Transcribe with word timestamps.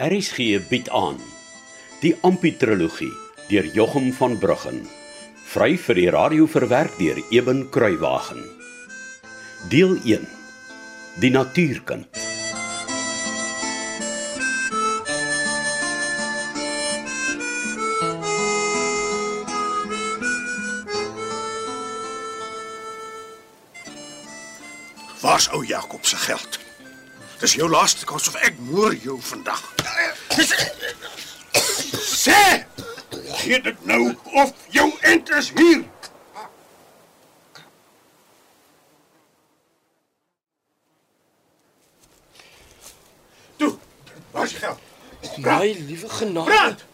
RSG 0.00 0.62
bied 0.68 0.86
aan 0.96 1.18
die 2.00 2.14
Amputrologie 2.24 3.12
deur 3.50 3.66
Jochum 3.76 4.06
van 4.16 4.38
Bruggen 4.40 4.78
vry 5.52 5.74
vir 5.76 5.98
die 5.98 6.06
radio 6.14 6.46
verwerk 6.48 6.94
deur 6.96 7.20
Eben 7.28 7.66
Kruiwagen 7.68 8.40
deel 9.68 9.98
1 10.08 10.24
die 11.20 11.30
natuurkind 11.34 12.08
Waar's 25.20 25.52
ou 25.52 25.60
Jakob 25.60 26.08
se 26.08 26.16
geld? 26.16 26.59
Dis 27.40 27.54
jou 27.56 27.70
laaste 27.72 28.04
kans 28.04 28.28
of 28.28 28.34
ek 28.44 28.58
moer 28.68 28.92
jou 29.00 29.16
vandag. 29.24 29.62
Sê! 31.96 32.66
Gee 33.40 33.60
dit 33.64 33.86
nou 33.88 34.10
of 34.42 34.52
jou 34.68 34.84
end 35.08 35.30
is 35.38 35.48
hier. 35.56 35.80
Toe, 43.56 43.72
waar's 44.36 44.52
jou 44.52 44.60
geld? 44.66 44.86
My 45.40 45.64
liewe 45.88 46.08
genade. 46.08 46.52
Brand! 46.52 46.86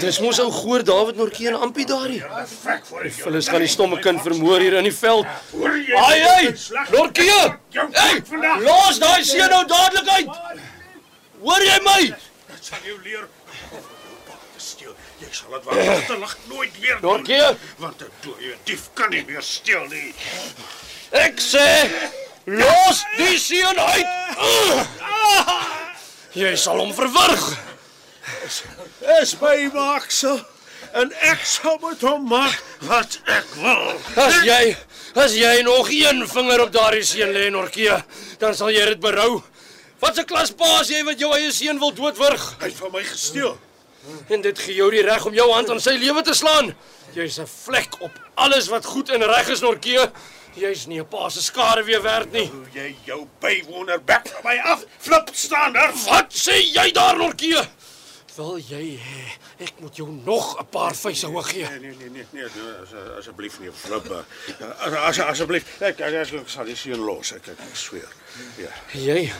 Dis 0.00 0.18
mos 0.20 0.38
ou 0.42 0.50
goor 0.52 0.82
David 0.84 1.16
Norkie 1.16 1.48
en 1.48 1.56
Ampie 1.68 1.86
daardie. 1.88 2.20
Frek 2.60 2.84
voor 2.86 3.06
ek. 3.06 3.16
Hulle 3.24 3.40
gaan 3.46 3.62
die 3.64 3.70
stomme 3.72 3.98
kind 4.04 4.20
vermoor 4.22 4.60
hier 4.60 4.76
in 4.82 4.84
die 4.90 4.94
veld. 4.94 5.30
Ai 5.96 6.20
ai! 6.22 6.54
Norkie! 6.90 7.30
Jou 7.74 7.88
Hey, 7.92 8.22
los 8.64 8.98
daai 8.98 9.24
seun 9.24 9.50
nou 9.50 9.64
dadelik 9.66 10.08
uit. 10.08 10.60
Hoor 11.44 11.62
jy 11.62 11.78
my? 11.84 12.00
Dit 12.50 12.64
sal 12.70 12.78
jou 12.86 12.98
leer. 13.04 13.26
Te 13.70 14.62
steel. 14.62 14.94
Jy 15.20 15.28
sal 15.30 15.50
dit 15.56 15.64
waar 15.68 16.06
te 16.06 16.18
lig 16.18 16.36
nooit 16.48 16.78
weer 16.80 16.98
doen. 17.00 17.10
Norkie, 17.10 17.58
Want 17.78 18.02
'n 18.02 18.10
dooie 18.22 18.56
dief 18.64 18.88
kan 18.94 19.10
nie 19.10 19.24
meer 19.26 19.42
steel 19.42 19.86
nie. 19.90 20.14
ek 21.12 21.38
sê 21.38 21.66
los 22.44 23.04
die 23.16 23.38
seun 23.38 23.78
uit. 23.78 24.06
Jy 26.34 26.56
sal 26.56 26.78
hom 26.82 26.94
verwrig. 26.94 27.44
Is 29.20 29.36
my 29.40 29.68
maaksel 29.74 30.40
en 30.94 31.12
ek 31.30 31.44
sal 31.44 31.78
met 31.82 32.00
hom 32.00 32.26
maak 32.28 32.62
wat 32.88 33.18
ek 33.26 33.46
wil. 33.60 33.94
As 34.16 34.40
jy 34.46 34.76
as 35.14 35.34
jy 35.34 35.62
nog 35.62 35.90
een 35.90 36.24
vinger 36.28 36.62
op 36.64 36.72
daardie 36.72 37.04
seun 37.06 37.32
lê 37.32 37.50
Norkie, 37.50 37.90
dan 38.38 38.54
sal 38.54 38.72
jy 38.74 38.84
dit 38.92 39.00
berou. 39.00 39.42
Wat 40.00 40.18
'n 40.18 40.24
klas 40.24 40.50
pa 40.50 40.80
is 40.80 40.88
jy 40.88 41.04
wat 41.04 41.18
jou 41.18 41.32
eie 41.32 41.52
seun 41.52 41.78
wil 41.78 41.92
doodwurg? 41.94 42.56
Hy 42.60 42.66
het 42.66 42.74
van 42.76 42.92
my 42.92 43.02
gesteel. 43.02 43.58
En 44.28 44.40
dit 44.40 44.58
gee 44.58 44.74
jou 44.74 44.90
die 44.90 45.02
reg 45.02 45.24
om 45.26 45.34
jou 45.34 45.50
hand 45.52 45.70
aan 45.70 45.80
sy 45.80 45.96
lewe 45.96 46.22
te 46.22 46.34
slaan. 46.34 46.74
Jy's 47.14 47.38
'n 47.38 47.46
vlek 47.46 48.00
op 48.00 48.10
alles 48.34 48.68
wat 48.68 48.84
goed 48.84 49.08
en 49.10 49.22
reg 49.22 49.48
is, 49.48 49.60
Norkie. 49.60 49.98
Jy's 50.54 50.86
nie 50.86 51.00
'n 51.00 51.08
pa 51.08 51.28
se 51.28 51.42
skade 51.42 51.84
weer 51.84 52.02
werd 52.02 52.32
nie. 52.32 52.46
Hoe 52.46 52.66
jy 52.72 52.96
jou 53.04 53.26
bywoner 53.40 54.04
bek 54.04 54.28
van 54.28 54.40
my 54.44 54.58
af 54.58 54.84
flip 54.98 55.30
staan 55.32 55.72
daar. 55.72 55.92
Wat 56.06 56.32
sê 56.32 56.72
jy 56.72 56.92
daar, 56.92 57.16
Norkie? 57.16 57.56
Wil 58.34 58.56
jy 58.58 58.96
hê 58.98 59.24
ek 59.62 59.76
moet 59.78 59.94
jou 59.94 60.08
nog 60.10 60.58
'n 60.58 60.66
paar 60.66 60.94
vuise 60.94 61.26
hoog 61.26 61.50
gee? 61.50 61.68
Nee 61.68 61.78
nee 61.78 61.94
nee 62.10 62.26
nee, 62.32 62.46
nee 62.54 62.72
as, 62.82 62.92
asseblief 63.18 63.60
nie 63.60 63.70
flip. 63.72 64.10
As, 64.78 64.92
as 64.92 65.18
asseblief 65.18 65.62
ek, 65.80 66.00
ek, 66.00 66.14
ek, 66.14 66.48
sal 66.48 66.64
die 66.64 66.74
seun 66.74 66.98
los. 66.98 67.32
Ek 67.32 67.46
ek, 67.48 67.62
sweer. 67.78 68.10
Ja. 68.58 68.72
Jy 68.92 69.30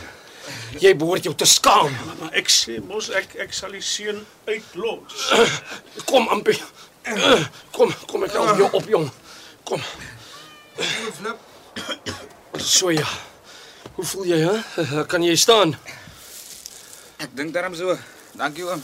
jy 0.79 0.95
behoort 0.95 1.23
jou 1.23 1.35
te 1.35 1.45
skaam. 1.45 1.91
Maar 2.21 2.39
ek 2.39 2.47
sê 2.47 2.79
mos 2.79 3.09
ek 3.09 3.35
ek 3.35 3.53
sal 3.53 3.75
die 3.75 3.83
seun 3.83 4.25
uitlos. 4.47 5.27
Kom, 6.05 6.29
Ampie. 6.29 6.61
Kom, 7.75 7.91
kom 8.07 8.23
ek 8.23 8.31
help 8.31 8.57
jou 8.57 8.71
op, 8.71 8.87
jong. 8.87 9.11
Kom. 9.63 9.83
Flip. 11.19 11.37
So 12.57 12.95
ja. 12.95 13.07
Hoe 13.95 14.05
voel 14.05 14.25
jy, 14.25 14.39
hè? 14.39 15.05
Kan 15.05 15.23
jy 15.23 15.35
staan? 15.35 15.75
Ek 17.19 17.35
dink 17.35 17.51
daarom 17.51 17.75
so. 17.75 17.99
Dankie 18.35 18.65
oom. 18.67 18.83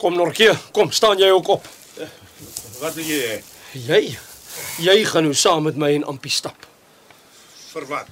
Kom, 0.00 0.16
Norkie. 0.16 0.50
Kom, 0.72 0.90
staan 0.90 1.20
jy 1.20 1.28
ook 1.30 1.48
op. 1.58 1.68
Wat 2.80 2.94
wil 2.96 3.04
jy 3.04 3.20
hê? 3.20 3.38
Jy 3.76 4.02
jy 4.80 4.96
gaan 5.06 5.26
nou 5.28 5.34
saam 5.36 5.66
met 5.68 5.76
my 5.78 5.92
en 5.94 6.06
Ampie 6.10 6.32
stap. 6.32 6.66
Vir 7.70 7.86
wat? 7.90 8.08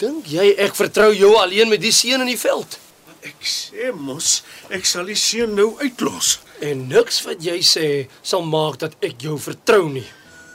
Dink 0.00 0.28
jy 0.30 0.52
ek 0.62 0.76
vertrou 0.78 1.10
jou 1.16 1.34
alleen 1.40 1.70
met 1.72 1.82
die 1.82 1.92
seun 1.94 2.22
in 2.24 2.30
die 2.30 2.40
veld? 2.40 2.78
Ek 3.26 3.42
sê 3.42 3.90
mos 3.90 4.40
ek 4.72 4.86
sal 4.86 5.08
die 5.10 5.18
seun 5.18 5.56
nou 5.58 5.72
uitlos. 5.82 6.36
En 6.64 6.86
niks 6.88 7.20
wat 7.26 7.42
jy 7.44 7.58
sê 7.66 7.88
sal 8.22 8.46
maak 8.46 8.78
dat 8.84 8.94
ek 9.04 9.26
jou 9.26 9.36
vertrou 9.40 9.88
nie. 9.90 10.06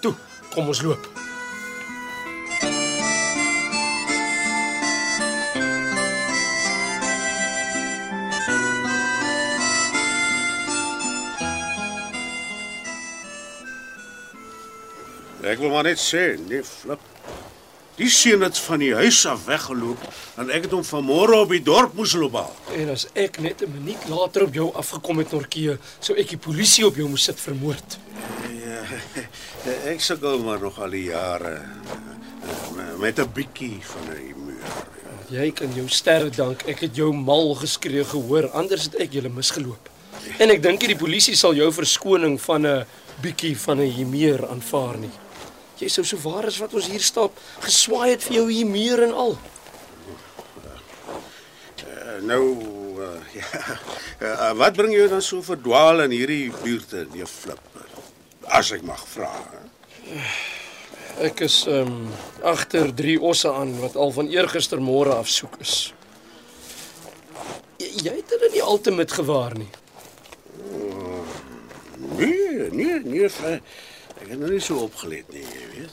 Toe, 0.01 0.15
kom 0.55 0.71
ons 0.71 0.81
loop. 0.85 1.30
Ek 15.41 15.57
wil 15.57 15.71
maar 15.73 15.87
net 15.89 15.97
sê, 15.97 16.35
nee 16.49 16.61
flip. 16.61 17.01
Die 17.97 18.09
seun 18.09 18.41
het 18.45 18.57
van 18.61 18.81
die 18.81 18.93
huis 18.95 19.19
af 19.29 19.43
weggeloop 19.45 20.03
en 20.41 20.49
ek 20.53 20.67
het 20.67 20.73
hom 20.73 20.83
vanmôre 20.85 21.35
op 21.43 21.51
die 21.53 21.61
dorp 21.65 21.95
moes 21.97 22.13
loop 22.17 22.37
haal. 22.39 22.53
En 22.77 22.89
as 22.93 23.07
ek 23.13 23.39
net 23.41 23.61
'n 23.61 23.71
minuut 23.73 24.07
later 24.09 24.43
op 24.43 24.53
jou 24.53 24.71
afgekom 24.73 25.17
het 25.17 25.31
Norkie, 25.31 25.77
sou 25.99 26.17
ek 26.17 26.29
die 26.29 26.37
polisie 26.37 26.85
op 26.85 26.95
jou 26.95 27.07
moes 27.09 27.23
sit 27.23 27.39
vermoord. 27.39 27.97
Ja, 28.65 28.81
ek 29.93 29.99
sukkel 30.01 30.39
maar 30.39 30.59
nog 30.59 30.79
al 30.79 30.89
die 30.89 31.03
jare 31.09 31.53
eh, 31.57 32.97
met 32.97 33.19
'n 33.19 33.29
bietjie 33.33 33.79
van 33.81 34.13
'n 34.13 34.17
humeur. 34.17 34.71
Jy 35.29 35.51
kan 35.51 35.73
jou 35.73 35.87
sterre 35.89 36.29
dank. 36.29 36.63
Ek 36.67 36.79
het 36.79 36.95
jou 36.95 37.13
mal 37.13 37.55
geskree 37.55 38.03
gehoor, 38.03 38.49
anders 38.49 38.83
het 38.83 38.95
ek 38.95 39.13
julle 39.13 39.29
misgeloop. 39.29 39.89
En 40.37 40.49
ek 40.49 40.61
dink 40.61 40.79
die 40.79 40.95
polisie 40.95 41.35
sal 41.35 41.53
jou 41.53 41.71
verskoning 41.71 42.41
van 42.41 42.65
'n 42.65 42.85
bietjie 43.21 43.57
van 43.57 43.79
'n 43.79 43.91
humeur 43.91 44.47
aanvaar 44.47 44.97
nie. 44.97 45.30
Jy 45.81 45.89
sou 45.89 46.03
so 46.05 46.17
waar 46.21 46.45
as 46.45 46.59
wat 46.61 46.73
ons 46.77 46.87
hier 46.91 47.01
stap, 47.01 47.37
geswaai 47.65 48.11
het 48.13 48.23
vir 48.27 48.35
jou 48.41 48.45
humeur 48.51 49.01
en 49.07 49.13
al. 49.23 49.31
Uh, 51.81 52.17
nou 52.29 52.43
uh, 53.01 53.15
ja, 53.39 53.47
uh, 54.21 54.51
wat 54.59 54.77
bring 54.77 54.93
jou 54.93 55.07
dan 55.09 55.23
so 55.25 55.41
verdwaal 55.45 56.03
in 56.05 56.13
hierdie 56.13 56.51
buurte, 56.61 57.07
nee 57.15 57.25
flip? 57.25 57.61
As 58.51 58.69
ek 58.75 58.83
mag 58.85 59.01
vra. 59.09 59.31
Ek 61.21 61.41
is 61.45 61.61
ehm 61.69 61.89
um, 61.91 62.13
agter 62.47 62.89
drie 62.97 63.17
osse 63.21 63.49
aan 63.51 63.73
wat 63.81 63.95
al 63.99 64.13
van 64.15 64.29
eergistermôre 64.31 65.13
af 65.17 65.29
soek 65.29 65.57
is. 65.61 65.75
Jy, 67.81 67.89
jy 68.05 68.13
het 68.21 68.33
hulle 68.35 68.49
nie 68.53 68.63
altemit 68.63 69.11
gewaar 69.17 69.57
nie. 69.57 69.69
Nee, 72.17 72.69
nee, 72.71 72.99
nee. 73.05 73.29
Fle- 73.29 73.61
Ek 74.21 74.27
het 74.29 74.37
nog 74.39 74.51
nie 74.53 74.61
so 74.61 74.83
opgelet 74.85 75.31
nie, 75.33 75.41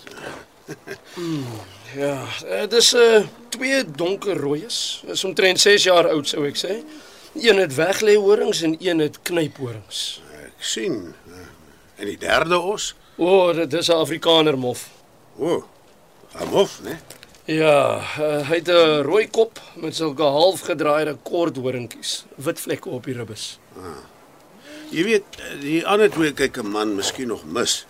weet. 0.04 1.66
Ja, 1.94 2.24
dit 2.66 2.72
is 2.72 2.92
'n 2.92 2.96
uh, 2.96 3.26
twee 3.48 3.90
donker 3.90 4.36
rooies. 4.36 5.02
Is 5.06 5.24
omtrent 5.24 5.60
6 5.60 5.82
jaar 5.82 6.08
oud 6.08 6.28
sou 6.28 6.46
ek 6.46 6.56
sê. 6.56 6.84
Een 7.34 7.56
het 7.56 7.74
weglê 7.74 8.14
horings 8.16 8.62
en 8.62 8.76
een 8.78 8.98
het 8.98 9.22
knyphorings. 9.22 10.22
Ek 10.44 10.62
sien. 10.62 11.14
En 11.96 12.04
die 12.06 12.18
derde 12.18 12.58
os? 12.58 12.94
O, 13.16 13.24
oh, 13.24 13.54
dit 13.54 13.72
is 13.72 13.88
'n 13.88 13.92
Afrikaner 13.92 14.58
mof. 14.58 14.88
O. 15.38 15.54
Oh, 15.54 15.62
'n 16.40 16.48
mof, 16.48 16.80
né? 16.82 16.98
Ja, 17.44 17.96
uh, 18.20 18.48
hy 18.48 18.54
het 18.54 18.68
'n 18.68 19.02
rooi 19.02 19.28
kop 19.30 19.60
met 19.74 19.96
sulke 19.96 20.22
halfgedraaide 20.22 21.16
kort 21.22 21.56
horingkies, 21.56 22.24
wit 22.36 22.60
vlekke 22.60 22.88
op 22.88 23.04
die 23.04 23.14
ribbes. 23.14 23.58
Jy 24.90 25.04
weet, 25.04 25.24
die 25.60 25.86
ander 25.86 26.10
twee 26.10 26.32
kyk 26.32 26.56
'n 26.56 26.70
man 26.70 26.94
miskien 26.94 27.28
nog 27.28 27.44
mis. 27.44 27.86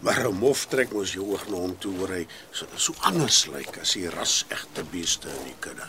Maar 0.00 0.28
'n 0.28 0.38
mof 0.38 0.66
trek 0.66 0.92
mos 0.92 1.12
jou 1.12 1.26
oog 1.32 1.48
na 1.48 1.56
hom 1.56 1.78
toe 1.78 1.92
oor 2.00 2.08
hy 2.08 2.26
so, 2.50 2.66
so 2.76 2.94
anders 3.00 3.46
lyk 3.46 3.78
as 3.80 3.92
die 3.92 4.08
ras 4.08 4.44
egte 4.48 4.84
beeste 4.90 5.28
in 5.28 5.44
die 5.44 5.58
kudde. 5.60 5.86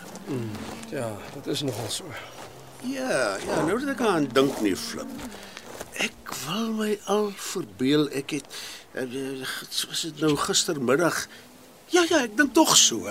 Ja, 0.92 1.18
dit 1.34 1.48
is 1.48 1.62
nogal 1.62 1.90
so. 1.90 2.06
Ja, 2.84 3.38
ja, 3.38 3.62
nou 3.66 3.80
dat 3.80 3.90
ek 3.94 4.02
aan 4.02 4.28
dink 4.34 4.62
nie 4.62 4.76
flip. 4.76 5.08
Ek 6.02 6.34
wil 6.46 6.72
my 6.74 7.00
al 7.06 7.32
verbeel 7.36 8.10
ek 8.10 8.30
het 8.40 8.48
eh, 8.94 9.46
soos 9.70 10.02
dit 10.02 10.20
nou 10.20 10.36
gistermiddag. 10.36 11.28
Ja, 11.94 12.06
ja, 12.10 12.24
ek 12.24 12.38
dink 12.38 12.54
tog 12.54 12.78
so. 12.78 13.06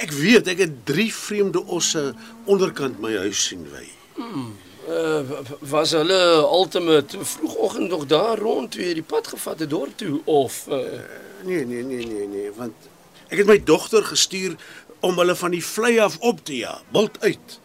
Ek 0.00 0.12
weet 0.12 0.48
ek 0.48 0.58
het 0.58 0.86
drie 0.86 1.10
vreemde 1.14 1.64
osse 1.66 2.14
onderkant 2.44 3.00
my 3.00 3.16
huis 3.26 3.46
sien 3.48 3.66
wy. 3.72 3.88
Uh, 4.84 5.20
was 5.58 5.94
hulle 5.96 6.20
ultimate 6.44 7.16
vroegoggend 7.24 7.88
nog 7.88 8.06
daar 8.06 8.38
rond 8.38 8.74
toe 8.74 8.82
jy 8.84 8.94
die 8.98 9.06
pad 9.06 9.30
gevat 9.32 9.62
het 9.64 9.70
dorp 9.70 9.96
toe 9.96 10.18
of 10.24 10.66
uh, 10.68 10.82
Nee, 11.44 11.64
nee, 11.64 11.82
nee, 11.82 12.06
nee, 12.06 12.26
nee, 12.28 12.50
want 12.56 12.88
ek 13.28 13.42
het 13.42 13.48
my 13.48 13.58
dogter 13.64 14.04
gestuur 14.04 14.56
om 15.04 15.18
hulle 15.20 15.34
van 15.36 15.52
die 15.52 15.64
vlei 15.64 15.98
af 16.00 16.16
op 16.24 16.40
te 16.44 16.56
ja, 16.56 16.78
bult 16.92 17.18
uit. 17.20 17.58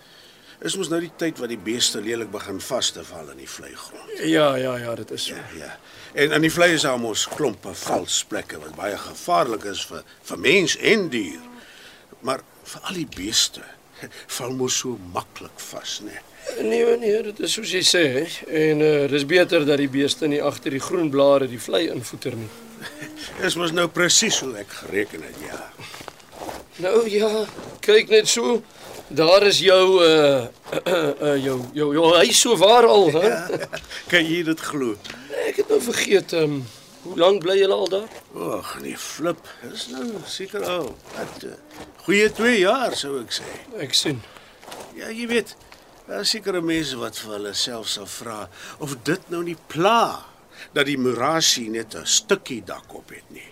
Is 0.68 0.75
mos 0.75 0.89
nou 0.92 1.00
die 1.00 1.12
tyd 1.16 1.39
wat 1.39 1.51
die 1.54 1.60
beeste 1.63 2.01
lelik 2.04 2.31
begin 2.33 2.60
vas 2.60 2.89
te 2.92 3.06
val 3.07 3.30
in 3.31 3.39
die 3.39 3.48
vleigrond. 3.48 4.18
Ja, 4.27 4.50
ja, 4.60 4.75
ja, 4.75 4.95
dit 5.00 5.12
is 5.15 5.30
so. 5.31 5.39
Ja. 5.56 5.77
En 6.19 6.36
aan 6.36 6.44
die 6.44 6.51
vlei 6.51 6.74
is 6.75 6.83
daar 6.83 7.00
mos 7.00 7.24
klompe 7.31 7.72
vals 7.86 8.24
plekke 8.27 8.60
wat 8.60 8.75
baie 8.75 8.98
gevaarlik 9.00 9.69
is 9.72 9.86
vir 9.88 10.04
vir 10.31 10.42
mens 10.44 10.75
en 10.92 11.07
dier. 11.13 11.39
Maar 12.27 12.44
vir 12.74 12.89
al 12.92 13.00
die 13.00 13.07
beeste 13.15 13.63
val 14.36 14.51
mos 14.60 14.81
so 14.83 15.00
maklik 15.15 15.63
vas, 15.69 16.01
né? 16.04 16.12
Nee, 16.12 16.28
nee, 16.63 17.22
dit 17.24 17.40
is 17.40 17.54
soos 17.54 17.72
jy 17.72 17.84
sê. 17.86 18.06
En 18.48 18.81
uh 18.81 19.07
dis 19.12 19.25
beter 19.25 19.66
dat 19.66 19.78
die 19.81 19.90
beeste 19.92 20.28
nie 20.28 20.42
agter 20.44 20.72
die 20.75 20.84
groen 20.84 21.10
blare 21.10 21.48
die 21.48 21.62
vlei 21.62 21.88
invoeter 21.90 22.36
nie. 22.36 22.50
Dis 23.42 23.56
mos 23.60 23.72
nou 23.75 23.88
presies 23.92 24.40
hoe 24.44 24.54
ek 24.62 24.72
gereken 24.84 25.24
het, 25.28 25.40
ja. 25.44 25.62
Nou 26.80 27.04
ja, 27.12 27.30
kyk 27.84 28.12
net 28.12 28.28
so. 28.31 28.62
Daar 29.10 29.44
is 29.48 29.60
jou 29.60 30.04
uh 30.06 30.46
uh, 30.86 31.12
uh 31.22 31.38
jou 31.44 31.57
jou 31.74 31.94
jou 31.94 32.10
huis 32.16 32.40
so 32.40 32.57
waar 32.57 32.86
al, 32.88 33.10
hè? 33.12 33.31
Kan 34.12 34.25
jy 34.25 34.44
dit 34.48 34.60
glo? 34.72 34.96
Ek 35.48 35.63
het 35.63 35.72
nou 35.72 35.80
vergeet, 35.81 36.36
um, 36.38 36.60
hoe 37.04 37.16
lank 37.18 37.42
bly 37.42 37.56
julle 37.57 37.74
al 37.74 37.90
daar? 37.90 38.19
Ag, 38.60 38.75
nee, 38.84 38.98
flip. 38.98 39.42
Dis 39.66 39.88
nou 39.96 40.06
seker 40.30 40.66
al 40.69 40.92
wat 41.16 41.48
uh, 41.48 41.56
goeie 42.06 42.30
2 42.38 42.60
jaar 42.60 42.94
sou 43.00 43.16
ek 43.24 43.34
sê. 43.40 43.48
Ek 43.81 43.98
sien. 43.98 44.22
Ja, 45.00 45.10
jy 45.10 45.25
weet, 45.31 45.56
daar 46.09 46.25
is 46.25 46.31
sekere 46.33 46.61
mense 46.65 46.97
wat 46.97 47.17
vir 47.21 47.35
hulle 47.35 47.51
self 47.53 47.89
sal 47.91 48.07
vra 48.09 48.39
of 48.81 48.95
dit 49.06 49.29
nou 49.29 49.44
nie 49.45 49.57
pla 49.69 50.25
dat 50.73 50.88
die 50.89 50.97
murasie 50.97 51.69
net 51.69 51.95
'n 51.95 52.06
stukkie 52.06 52.63
dak 52.65 52.94
op 52.94 53.09
het 53.13 53.29
nie. 53.29 53.51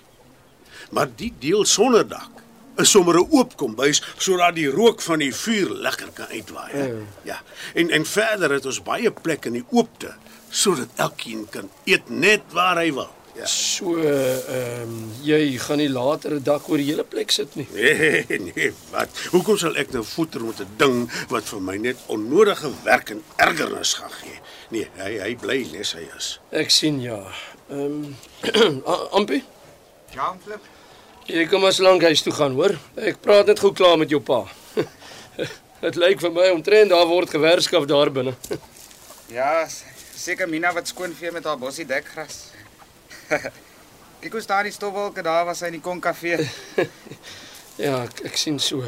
Maar 0.91 1.07
die 1.15 1.33
deel 1.39 1.65
sonder 1.65 2.07
dak 2.07 2.31
is 2.77 2.89
sommer 2.89 3.15
'n 3.15 3.27
oop 3.29 3.57
kombuis 3.57 4.01
sodat 4.17 4.55
die 4.55 4.69
rook 4.69 5.01
van 5.01 5.19
die 5.19 5.33
vuur 5.33 5.69
lekker 5.69 6.09
kan 6.13 6.27
uitwaai. 6.27 6.77
Ja. 6.77 6.87
Ja. 7.23 7.41
En 7.73 7.89
en 7.89 8.05
verder 8.05 8.51
het 8.51 8.65
ons 8.65 8.83
baie 8.83 9.11
plek 9.11 9.45
in 9.45 9.53
die 9.53 9.65
oopte 9.69 10.15
sodat 10.49 10.89
elkeen 10.95 11.49
kan 11.49 11.69
eet 11.83 12.09
net 12.09 12.41
waar 12.51 12.77
hy 12.77 12.93
wil. 12.93 13.13
Ja. 13.37 13.45
So 13.45 13.93
ehm 14.01 14.81
um, 14.81 15.11
jy 15.21 15.57
gaan 15.61 15.77
nie 15.77 15.89
later 15.89 16.31
'n 16.39 16.43
dak 16.43 16.69
oor 16.69 16.77
die 16.81 16.87
hele 16.89 17.03
plek 17.03 17.31
sit 17.31 17.55
nie. 17.55 17.67
Nee, 17.73 18.25
nee, 18.39 18.71
wat? 18.91 19.09
Hoekom 19.31 19.57
sal 19.57 19.75
ek 19.77 19.91
nou 19.93 20.03
voeter 20.03 20.41
met 20.41 20.59
'n 20.59 20.67
ding 20.77 21.11
wat 21.29 21.43
vir 21.45 21.61
my 21.61 21.75
net 21.77 21.97
onnodige 22.07 22.71
werk 22.83 23.09
en 23.09 23.21
ergernis 23.37 23.93
gaan 23.93 24.09
gee? 24.21 24.39
Nee, 24.69 24.87
hy 24.97 25.11
hy 25.19 25.35
bly 25.35 25.59
nes 25.71 25.93
hy 25.93 26.07
is. 26.17 26.39
Ek 26.51 26.69
sien 26.73 26.97
ja. 27.01 27.19
Ehm 27.69 28.15
um, 28.63 28.81
Ampie, 29.11 29.43
Ja, 30.15 30.33
Flip. 30.43 30.61
jy 31.27 31.45
kom 31.47 31.63
as 31.65 31.77
lank 31.79 32.01
huis 32.01 32.21
toe 32.21 32.33
gaan, 32.33 32.53
hoor? 32.55 32.73
Ek 32.95 33.21
praat 33.21 33.45
net 33.45 33.59
gou 33.59 33.71
klaar 33.73 33.97
met 33.97 34.09
jou 34.09 34.19
pa. 34.21 34.45
Dit 35.81 35.95
lyk 35.95 36.19
vir 36.21 36.31
my 36.31 36.49
omtrent 36.49 36.89
daar 36.89 37.05
word 37.05 37.29
gewerskaf 37.29 37.85
daar 37.85 38.09
binne. 38.11 38.33
Ja, 39.29 39.67
seker 40.15 40.47
Mina 40.47 40.71
wat 40.73 40.87
skoon 40.87 41.13
vee 41.13 41.31
met 41.31 41.43
haar 41.43 41.57
bossie 41.59 41.85
dekgras. 41.85 42.37
Kyk 43.27 44.31
hoe 44.31 44.41
staan 44.41 44.63
die 44.63 44.73
stofwolke 44.73 45.21
daar 45.25 45.45
was 45.45 45.59
hy 45.61 45.67
in 45.71 45.79
die 45.79 45.85
konkafee. 45.85 46.39
Ja, 47.77 47.99
ek, 48.07 48.23
ek 48.25 48.37
sien 48.41 48.55
so. 48.59 48.79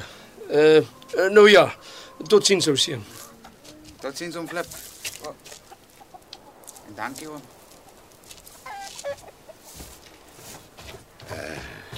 Uh, 0.49 0.79
uh 1.13 1.27
nou 1.29 1.43
ja, 1.45 1.67
tot 2.25 2.47
sins 2.49 2.65
ou 2.71 2.73
seun. 2.81 3.03
Totsiens 4.01 4.33
om 4.39 4.47
Flip. 4.49 4.65
Oh. 5.27 5.35
En 6.87 6.95
dankie 6.97 7.29
oom. 7.29 7.43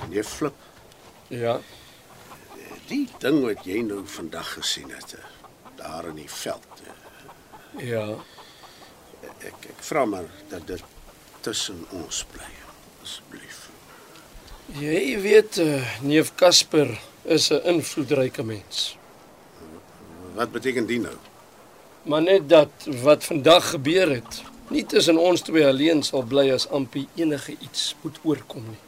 Nee, 0.09 0.23
flip. 0.23 0.53
Ja. 1.31 1.59
Die 2.89 3.05
ding 3.23 3.39
wat 3.45 3.63
jy 3.63 3.79
nou 3.87 4.01
vandag 4.11 4.49
gesien 4.57 4.91
het 4.91 5.13
eh, 5.15 5.27
daar 5.79 6.09
in 6.11 6.19
die 6.19 6.29
veld. 6.31 6.81
eh, 6.83 7.87
Ja. 7.87 8.03
Ek 9.39 9.69
ek 9.71 9.79
vra 9.87 10.03
maar 10.05 10.27
dat 10.51 10.67
dit 10.67 10.83
tussen 11.41 11.85
ons 11.89 12.23
bly 12.33 12.49
asseblief. 13.01 13.69
Jy 14.79 15.19
weet 15.21 15.57
uh, 15.61 15.81
neef 16.05 16.33
Casper 16.35 16.93
is 17.23 17.49
'n 17.51 17.61
invloedryke 17.73 18.43
mens. 18.43 18.97
Wat 20.35 20.51
beteken 20.51 20.85
dit 20.85 21.01
nou? 21.01 21.17
Maar 22.03 22.21
net 22.21 22.49
dat 22.49 22.71
wat 23.01 23.23
vandag 23.23 23.69
gebeur 23.69 24.09
het, 24.09 24.41
nie 24.69 24.85
tussen 24.85 25.17
ons 25.17 25.41
twee 25.41 25.67
alleen 25.67 26.03
sal 26.03 26.23
bly 26.23 26.49
as 26.51 26.69
Ampie 26.69 27.07
enige 27.15 27.55
iets 27.59 27.95
moet 28.01 28.19
oorkom 28.23 28.63
nie. 28.69 28.83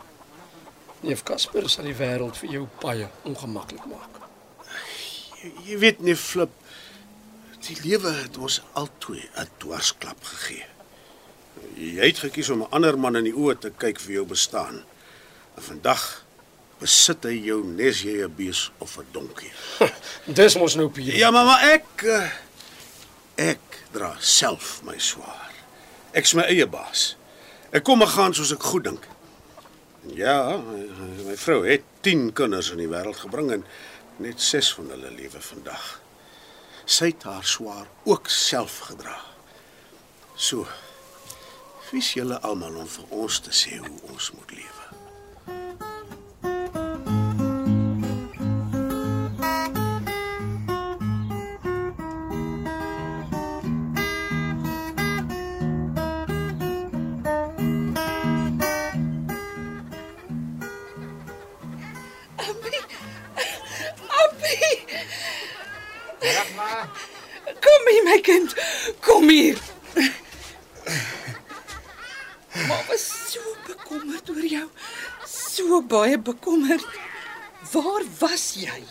Neef 1.01 1.23
Casper 1.23 1.69
sal 1.69 1.83
die 1.83 1.97
wêreld 1.99 2.37
vir 2.37 2.49
jou 2.49 2.67
baie 2.81 3.07
ongemaklik 3.23 3.85
maak. 3.85 4.21
Jy, 5.41 5.51
jy 5.67 5.77
weet 5.77 5.99
nie 5.99 6.15
flip 6.15 6.49
die 7.63 7.77
lewe 7.83 8.11
het 8.11 8.37
ons 8.37 8.61
albei 8.73 9.29
'n 9.35 9.49
dwarsklap 9.57 10.23
gegee. 10.23 10.72
Jy 11.75 12.05
het 12.05 12.19
gekies 12.19 12.49
om 12.49 12.61
'n 12.61 12.71
ander 12.71 12.97
man 12.99 13.15
in 13.15 13.23
die 13.23 13.35
oë 13.35 13.59
te 13.59 13.71
kyk 13.77 13.99
vir 13.99 14.13
jou 14.13 14.25
bestaan. 14.25 14.83
En 15.55 15.63
vandag 15.63 16.23
besit 16.79 17.23
hy 17.23 17.37
jou 17.45 17.63
nes 17.65 18.01
jy 18.03 18.23
'n 18.23 18.35
bees 18.35 18.71
of 18.79 18.97
'n 18.97 19.07
donkie. 19.11 19.51
Dis 20.39 20.57
mos 20.57 20.75
nou 20.75 20.89
Piet. 20.89 21.15
Ja, 21.15 21.31
maar, 21.31 21.45
maar 21.45 21.63
ek 21.73 22.03
eh, 22.03 22.31
ek 23.35 23.83
dra 23.91 24.15
self 24.19 24.81
my 24.83 24.97
swaar. 24.97 25.51
Ek's 26.11 26.33
my 26.33 26.43
eie 26.43 26.67
baas. 26.67 27.15
Ek 27.71 27.83
kom 27.83 28.01
en 28.01 28.07
gaan 28.07 28.33
soos 28.33 28.51
ek 28.53 28.63
goed 28.63 28.83
dink. 28.83 29.07
Ja, 30.13 30.57
my 31.25 31.37
vrou 31.37 31.63
het 31.65 31.83
10 32.01 32.33
kinders 32.33 32.71
in 32.71 32.77
die 32.77 32.89
wêreld 32.91 33.17
gebring 33.17 33.51
en 33.51 33.63
net 34.17 34.41
6 34.41 34.73
van 34.73 34.89
hulle 34.89 35.11
lewe 35.15 35.41
vandag. 35.41 35.99
Sy 36.85 37.13
het 37.13 37.23
haar 37.23 37.45
swaar 37.47 37.87
ook 38.03 38.27
self 38.29 38.79
gedra. 38.89 39.15
So. 40.35 40.67
Wie's 41.93 42.13
julle 42.13 42.39
almal 42.41 42.73
om 42.81 42.87
vir 42.89 43.11
ons 43.13 43.35
te 43.45 43.51
sê 43.53 43.75
hoe 43.77 43.97
ons 44.09 44.31
moet 44.33 44.51
lewe? 44.57 44.85
Kom 67.67 67.91
hier 67.91 68.03
my 68.09 68.17
kind. 68.25 68.57
Kom 69.05 69.29
hier. 69.29 69.62
Baie 75.93 76.19
bekommerd. 76.19 76.85
Waar 77.71 78.05
was 78.19 78.53
jy? 78.59 78.81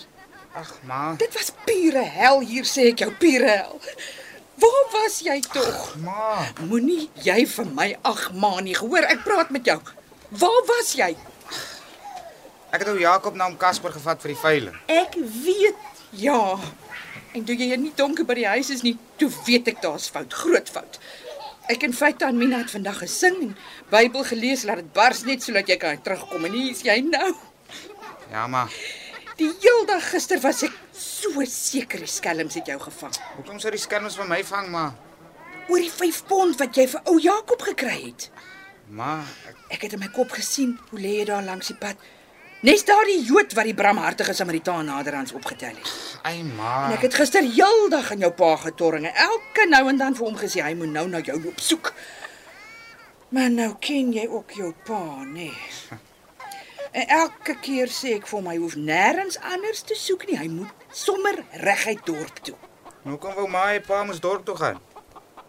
Ag 0.55 0.73
ma. 0.89 1.15
Dit 1.21 1.33
was 1.35 1.53
pure 1.67 2.05
hel 2.17 2.43
hier 2.47 2.69
sê 2.69 2.91
ek 2.93 3.03
jou, 3.05 3.11
pure 3.21 3.49
hel. 3.49 3.81
Waar 4.63 4.85
was 4.93 5.19
jy 5.25 5.39
tog? 5.53 5.95
Ma. 6.05 6.45
Moenie 6.69 7.09
jy 7.25 7.41
vir 7.51 7.71
my 7.75 7.89
ag 8.07 8.29
ma 8.39 8.55
nie 8.63 8.77
gehoor. 8.79 9.09
Ek 9.11 9.25
praat 9.27 9.51
met 9.55 9.67
jou. 9.67 9.79
Waar 10.43 10.63
was 10.69 10.93
jy? 10.99 11.11
Ek 12.73 12.85
het 12.85 12.89
ou 12.93 13.01
Jakob 13.01 13.35
na 13.37 13.49
hom 13.51 13.59
Casper 13.61 13.93
gevat 13.93 14.23
vir 14.23 14.33
die 14.33 14.41
veiling. 14.41 14.77
Ek 14.93 15.19
weet. 15.45 15.91
Ja. 16.21 16.57
En 17.33 17.45
toe 17.49 17.57
jy 17.57 17.77
nie 17.81 17.93
donker 17.97 18.29
by 18.29 18.37
die 18.39 18.49
huis 18.49 18.71
is 18.73 18.85
nie, 18.85 18.95
toe 19.21 19.31
weet 19.49 19.73
ek 19.73 19.83
daar's 19.85 20.09
fout, 20.13 20.33
groot 20.45 20.69
fout. 20.73 21.01
Ek 21.71 21.85
en 21.87 21.93
feite 21.95 22.27
aan 22.27 22.39
Mina 22.39 22.59
het 22.63 22.73
vandag 22.73 22.99
gesing 23.05 23.37
en 23.45 23.53
Bybel 23.93 24.25
gelees, 24.27 24.65
laat 24.67 24.83
dit 24.83 24.93
bars 24.97 25.23
net 25.29 25.45
sodat 25.45 25.69
jy 25.71 25.77
kan 25.81 26.01
terugkom 26.03 26.45
en 26.49 26.57
hier 26.57 26.73
is 26.75 26.83
jy 26.87 26.99
nou. 27.07 27.31
Ja, 28.33 28.47
ma. 28.51 28.67
Die 29.39 29.49
heel 29.63 29.87
dag 29.89 30.05
gister 30.11 30.41
was 30.43 30.63
ek 30.67 30.75
so 30.97 31.45
seker 31.49 32.03
die 32.03 32.11
skelms 32.11 32.59
het 32.59 32.69
jou 32.69 32.79
gevang. 32.83 33.15
Hoekom 33.37 33.61
sou 33.63 33.71
die 33.73 33.81
skerms 33.81 34.19
van 34.19 34.29
my 34.31 34.43
vang, 34.45 34.69
ma? 34.75 34.89
Oor 35.71 35.81
die 35.81 35.93
5 35.93 36.25
pond 36.29 36.59
wat 36.61 36.77
jy 36.77 36.89
vir 36.91 37.07
ou 37.09 37.17
Jakob 37.23 37.63
gekry 37.63 37.99
het. 38.09 38.29
Ma, 38.93 39.21
ek, 39.49 39.61
Ek 39.73 39.87
het 39.87 39.95
in 39.97 40.03
my 40.03 40.11
kop 40.13 40.35
gesien 40.37 40.75
hoe 40.91 41.01
lê 41.01 41.21
jy 41.21 41.29
daar 41.31 41.47
langs 41.47 41.71
die 41.71 41.79
pad. 41.81 41.97
Nes 42.63 42.85
daardie 42.87 43.19
Jood 43.27 43.57
wat 43.59 43.67
die 43.67 43.75
bramhartige 43.75 44.33
Samaritaan 44.39 44.87
naderhans 44.87 45.33
opgetel 45.35 45.75
het. 45.75 45.89
ai 46.23 46.43
ma. 46.47 46.87
En 46.87 46.93
ek 46.95 47.09
het 47.09 47.15
gister 47.19 47.43
heeldag 47.43 48.13
aan 48.15 48.23
jou 48.23 48.31
pa 48.33 48.57
getorring 48.57 49.07
en 49.09 49.15
elke 49.15 49.67
nou 49.69 49.89
en 49.91 49.99
dan 49.99 50.15
vir 50.15 50.27
hom 50.27 50.37
gesê 50.39 50.63
hy 50.63 50.75
moet 50.79 50.93
nou 50.95 51.09
na 51.09 51.19
jou 51.27 51.41
loop 51.43 51.59
soek. 51.61 51.91
Maar 53.35 53.51
nou 53.51 53.75
ken 53.81 54.13
jy 54.13 54.29
ook 54.29 54.55
jou 54.55 54.71
pa, 54.87 55.03
nê? 55.25 55.51
Nee. 55.51 55.53
En 56.93 57.07
elke 57.09 57.55
keer 57.65 57.89
sê 57.89 58.11
ek 58.19 58.27
vir 58.29 58.37
hom 58.37 58.49
hy 58.51 58.59
hoef 58.61 58.75
nêrens 58.77 59.39
anders 59.49 59.81
te 59.89 59.95
soek 59.97 60.27
nie. 60.29 60.37
Hy 60.37 60.49
moet 60.53 60.83
sommer 60.93 61.39
reguit 61.65 62.03
dorp 62.05 62.43
toe. 62.45 62.55
Hoekom 63.07 63.33
wou 63.35 63.47
en 63.49 63.87
pa 63.87 64.03
moes 64.05 64.21
dorp 64.21 64.45
toe 64.45 64.57
gaan? 64.61 64.77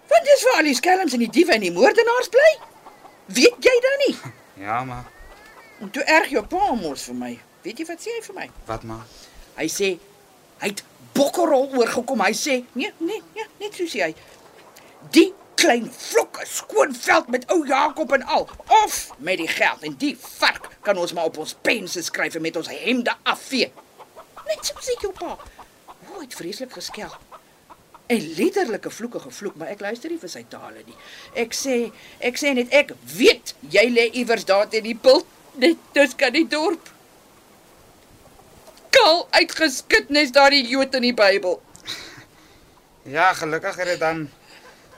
Want 0.07 0.23
dis 0.29 0.45
waar 0.47 0.61
al 0.61 0.69
die 0.71 0.75
skelms 0.77 1.13
en 1.13 1.19
die 1.19 1.29
diewe 1.29 1.51
en 1.53 1.65
die 1.65 1.73
moordenaars 1.75 2.31
bly. 2.31 2.53
Weet 3.25 3.59
jy 3.59 3.75
dan 3.87 3.99
nie? 4.07 4.15
Ja, 4.65 4.83
ma. 4.87 5.01
En 5.83 5.91
toe 5.91 6.03
erg 6.07 6.31
jou 6.31 6.45
pa 6.47 6.71
mos 6.79 7.03
vir 7.09 7.19
my. 7.19 7.35
Weet 7.63 7.83
jy 7.83 7.85
wat 7.91 8.03
sê 8.03 8.15
hy 8.15 8.23
vir 8.23 8.35
my? 8.39 8.49
Wat 8.69 8.87
ma? 8.87 9.01
Hy 9.59 9.67
sê 9.71 9.93
Hy 10.63 10.69
het 10.71 10.83
bokkerrol 11.11 11.73
oorgekom. 11.75 12.21
Hy 12.23 12.31
sê, 12.31 12.63
"Nee, 12.71 12.91
nee, 12.97 13.21
nee, 13.35 13.45
net 13.59 13.75
so 13.75 13.83
sê 13.83 14.03
hy. 14.03 14.15
Die 15.11 15.33
klein 15.55 15.91
vlokke 15.91 16.45
skoonveld 16.45 17.27
met 17.27 17.51
ou 17.51 17.67
Jakob 17.67 18.11
en 18.11 18.23
al 18.23 18.49
of 18.83 19.09
met 19.17 19.37
die 19.37 19.47
geld 19.47 19.83
en 19.83 19.95
die 19.97 20.17
vark 20.19 20.69
kan 20.81 20.97
ons 20.97 21.13
maar 21.13 21.23
op 21.23 21.37
ons 21.37 21.55
pense 21.61 22.01
skryf 22.01 22.35
en 22.35 22.41
met 22.41 22.55
ons 22.55 22.67
hemde 22.67 23.15
afvee." 23.23 23.71
Net 24.47 24.65
so 24.65 24.73
sê 24.79 25.01
jou 25.01 25.13
pa. 25.13 25.37
O, 26.15 26.19
het 26.19 26.33
vreeslik 26.33 26.71
geskel. 26.71 27.11
En 28.05 28.33
letterlike 28.35 28.89
vloeke 28.89 29.19
gevloek, 29.19 29.55
maar 29.55 29.67
ek 29.67 29.79
luister 29.79 30.09
nie 30.09 30.19
vir 30.19 30.29
sy 30.29 30.45
tale 30.49 30.83
nie. 30.85 30.95
Ek 31.33 31.53
sê, 31.53 31.91
ek 32.19 32.37
sê 32.37 32.53
net 32.53 32.73
ek 32.73 32.91
weet 33.15 33.55
jy 33.69 33.89
lê 33.89 34.09
iewers 34.11 34.45
daar 34.45 34.69
teen 34.69 34.83
die 34.83 34.95
pult 34.95 35.25
net 35.59 35.77
tussen 35.91 36.33
die 36.33 36.47
dorp. 36.47 36.89
Kaal 38.93 39.27
uitgeskit 39.29 40.09
nes 40.13 40.31
daardie 40.31 40.63
Jood 40.67 40.95
in 40.95 41.07
die 41.09 41.15
Bybel. 41.17 41.59
Ja, 43.09 43.33
gelukkig 43.33 43.75
het 43.75 43.93
dit 43.93 43.99
dan 43.99 44.29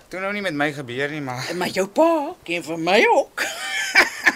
toe 0.08 0.20
nou 0.22 0.32
nie 0.36 0.44
met 0.46 0.54
my 0.54 0.70
gebeur 0.74 1.10
nie, 1.10 1.22
maar 1.22 1.48
Maar 1.58 1.72
jou 1.74 1.88
pa 1.88 2.36
ken 2.46 2.64
vir 2.64 2.78
my 2.80 3.00
ook. 3.10 3.46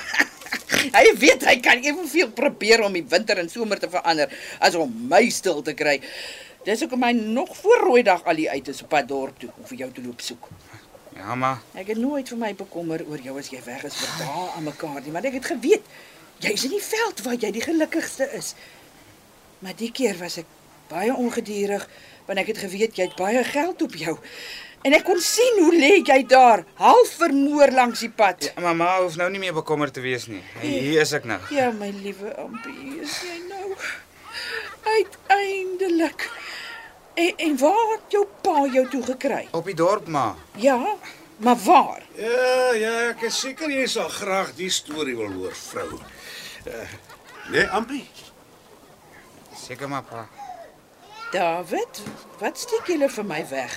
hy 0.98 1.06
weet 1.22 1.46
hy 1.46 1.58
kan 1.64 1.84
evenveel 1.84 2.32
probeer 2.36 2.84
om 2.88 2.96
die 2.96 3.06
winter 3.06 3.38
en 3.38 3.50
somer 3.50 3.80
te 3.80 3.90
verander 3.92 4.32
as 4.60 4.76
om 4.80 4.92
my 5.12 5.22
stil 5.30 5.62
te 5.62 5.76
kry. 5.78 6.00
Dis 6.66 6.82
hoekom 6.84 7.04
hy 7.06 7.14
nog 7.16 7.54
voor 7.62 7.86
rooi 7.86 8.04
dag 8.04 8.26
al 8.26 8.42
die 8.42 8.50
uit 8.50 8.68
is 8.68 8.82
op 8.84 8.90
pad 8.96 9.08
dorp 9.08 9.40
toe 9.40 9.52
om 9.56 9.68
vir 9.70 9.86
jou 9.86 9.92
te 9.94 10.04
loop 10.04 10.22
soek. 10.24 10.50
Ja, 11.20 11.36
maar 11.36 11.60
Ek 11.78 11.92
het 11.94 12.00
nooit 12.00 12.30
vir 12.32 12.38
my 12.42 12.54
bekommer 12.56 13.04
oor 13.10 13.22
jou 13.24 13.36
as 13.40 13.50
jy 13.52 13.60
weg 13.66 13.84
is 13.90 13.98
vir 14.02 14.16
dae 14.26 14.46
aan 14.56 14.64
mekaar 14.70 15.02
nie, 15.04 15.12
maar 15.12 15.26
ek 15.28 15.40
het 15.42 15.52
geweet 15.52 15.84
jy's 16.40 16.64
in 16.70 16.72
die 16.78 16.84
veld 16.84 17.20
waar 17.26 17.36
jy 17.36 17.52
die 17.52 17.64
gelukkigste 17.66 18.30
is. 18.38 18.54
Maar 19.60 19.76
die 19.76 19.92
keer 19.92 20.16
was 20.22 20.38
ek 20.40 20.48
baie 20.90 21.12
ongeduldig 21.14 21.84
want 22.30 22.40
ek 22.40 22.52
het 22.54 22.64
geweet 22.64 22.96
jy 22.98 23.10
het 23.10 23.16
baie 23.20 23.44
geld 23.44 23.82
op 23.82 23.96
jou. 24.00 24.16
En 24.88 24.94
ek 24.96 25.04
kon 25.04 25.20
sien 25.20 25.58
hoe 25.60 25.74
lê 25.76 25.90
jy 26.08 26.22
daar, 26.32 26.62
half 26.80 27.10
vermoor 27.20 27.72
langs 27.76 28.00
die 28.06 28.10
pad. 28.16 28.46
ja, 28.56 28.62
mamma 28.64 29.02
hoef 29.02 29.18
nou 29.20 29.28
nie 29.30 29.40
meer 29.42 29.54
bekommerd 29.58 29.94
te 29.94 30.00
wees 30.06 30.28
nie. 30.32 30.40
Hier 30.62 31.02
is 31.02 31.12
ek 31.18 31.26
nou. 31.28 31.40
Ja, 31.52 31.72
my 31.76 31.90
liewe 32.04 32.32
Ampie, 32.40 33.02
is 33.04 33.18
jy 33.26 33.42
nou 33.50 33.74
uiteindelik. 34.88 36.30
En, 37.20 37.34
en 37.38 37.58
waar 37.58 37.88
het 37.92 38.12
jou 38.16 38.26
pa 38.42 38.66
jou 38.72 38.86
toe 38.90 39.04
gekry? 39.04 39.48
Op 39.52 39.66
die 39.66 39.76
dorp, 39.76 40.08
ma. 40.08 40.36
Ja, 40.56 40.96
maar 41.38 41.58
waar? 41.64 42.04
Ja, 42.16 42.74
ja, 42.74 42.92
ek 43.12 43.26
is 43.28 43.40
seker 43.44 43.72
jy 43.72 43.88
sal 43.92 44.08
graag 44.14 44.54
die 44.56 44.70
storie 44.72 45.18
wil 45.18 45.34
hoor, 45.36 45.56
vrou. 45.56 46.00
Uh, 46.64 46.86
nee, 47.52 47.66
Ampie. 47.76 48.06
Seker 49.66 49.92
maar, 49.92 50.06
pa. 50.08 50.28
David, 51.34 52.00
wat 52.40 52.62
steek 52.62 52.88
julle 52.88 53.10
vir 53.12 53.28
my 53.28 53.42
weg? 53.50 53.76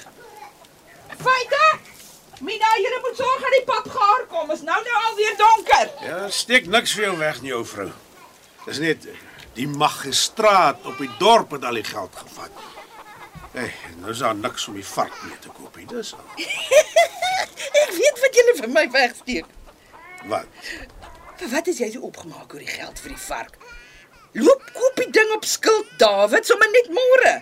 Feite! 1.22 1.64
Mina, 2.42 2.70
julle 2.82 3.00
moet 3.02 3.18
sorg 3.18 3.42
dat 3.42 3.56
die 3.56 3.66
pad 3.66 3.90
gaar 3.96 4.22
kom. 4.30 4.54
Is 4.54 4.62
nou 4.66 4.78
nou 4.86 5.00
alweer 5.08 5.34
donker. 5.38 5.90
Ja, 6.06 6.20
steek 6.30 6.70
niks 6.70 6.94
vir 6.94 7.08
jou 7.08 7.16
weg 7.18 7.42
nie, 7.42 7.52
ou 7.54 7.64
vrou. 7.66 7.90
Dis 8.68 8.78
net 8.82 9.10
die 9.58 9.66
magistraat 9.68 10.86
op 10.86 11.02
die 11.02 11.10
dorp 11.18 11.58
het 11.58 11.66
al 11.66 11.82
die 11.82 11.86
geld 11.90 12.22
gevat. 12.22 12.70
Hey, 13.52 13.72
nou 14.00 14.10
is 14.10 14.18
daar 14.24 14.34
niks 14.34 14.66
om 14.68 14.76
die 14.78 14.86
vark 14.86 15.16
mee 15.26 15.38
te 15.44 15.50
koop 15.52 15.76
nie. 15.76 15.84
Dis 15.90 16.14
al. 16.16 16.24
Ek 17.82 17.90
weet 17.92 18.20
wat 18.24 18.38
julle 18.38 18.54
vir 18.62 18.70
my 18.72 18.84
wegsteek. 18.94 19.50
Wat? 20.30 20.48
Vir 21.40 21.50
wat 21.52 21.68
is 21.68 21.82
jy 21.82 21.90
so 21.92 22.06
opgemaak 22.08 22.54
oor 22.54 22.62
die 22.64 22.70
geld 22.70 23.02
vir 23.04 23.12
die 23.12 23.24
vark? 23.26 23.58
Loop 24.40 24.64
koop 24.72 24.96
die 25.02 25.10
ding 25.12 25.34
op 25.36 25.44
skuld, 25.44 25.90
David, 26.00 26.48
sommer 26.48 26.70
net 26.72 26.88
môre. 26.96 27.34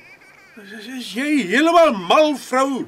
Is, 0.58 0.88
is 0.98 1.12
jy 1.14 1.28
heeltemal 1.52 1.94
mal, 2.10 2.34
vrou? 2.42 2.82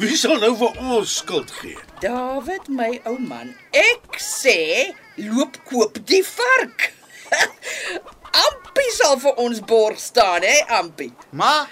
Wie 0.00 0.16
sal 0.18 0.40
nou 0.40 0.54
vir 0.58 0.80
ons 0.80 1.18
skuld 1.20 1.52
gee? 1.60 1.76
David, 2.00 2.72
my 2.72 2.94
ou 3.10 3.18
man, 3.20 3.52
ek 3.76 4.16
sê 4.18 4.94
loop 5.20 5.60
koop 5.68 6.00
die 6.08 6.24
vark. 6.32 6.88
Ampie 8.46 8.90
sal 8.96 9.20
vir 9.20 9.36
ons 9.44 9.60
borg 9.68 10.00
staan, 10.00 10.42
hè, 10.48 10.56
Ampie. 10.80 11.12
Ma, 11.36 11.66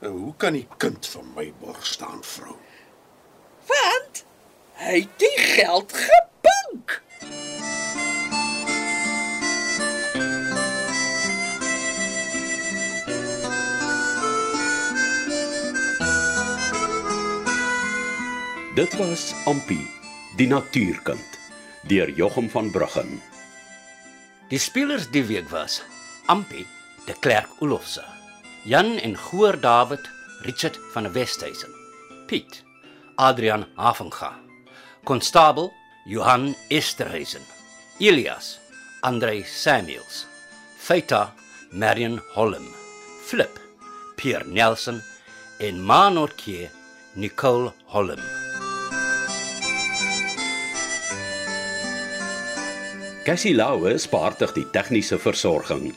Nou, 0.00 0.18
hoe 0.18 0.34
kan 0.36 0.52
die 0.54 0.66
kind 0.76 1.06
van 1.10 1.26
my 1.34 1.48
borg 1.58 1.86
staan, 1.86 2.20
vrou? 2.22 2.54
Want 3.66 4.20
hy 4.78 5.00
het 5.00 5.14
die 5.18 5.38
geld 5.42 5.92
gepink. 5.92 6.94
Dit 18.78 18.94
was 19.00 19.32
Ampi, 19.50 19.80
die 20.38 20.46
natuurkind, 20.46 21.40
deur 21.90 22.10
Jochum 22.14 22.46
van 22.50 22.70
Bruggen. 22.70 23.18
Die 24.48 24.62
spelers 24.62 25.10
die 25.10 25.24
week 25.26 25.50
was 25.50 25.82
Ampi, 26.30 26.62
de 27.10 27.18
Klerk 27.18 27.50
Olofse, 27.58 28.17
Jan 28.68 28.98
en 28.98 29.16
Goor 29.16 29.56
David, 29.60 30.00
Richard 30.44 30.78
van 30.92 31.02
der 31.02 31.12
Westhuizen, 31.12 31.70
Piet, 32.26 32.64
Adrian 33.16 33.64
Havenga, 33.76 34.34
Konstabel 35.04 35.70
Johan 36.04 36.54
Esterhuizen, 36.68 37.42
Elias, 37.98 38.58
Andrei 39.00 39.42
Samuels, 39.42 40.26
Feita, 40.78 41.32
Marion 41.70 42.20
Holm, 42.34 42.68
Flip, 43.24 43.60
Pierre 44.16 44.44
Nelson. 44.46 45.02
En 45.58 45.80
Manortjie 45.82 46.70
Nicole 47.14 47.72
Holm. 47.86 48.20
Cassie 53.24 53.56
Lauwe 53.56 53.96
spaartig 53.98 54.52
die 54.54 54.66
tegniese 54.70 55.18
versorging. 55.18 55.96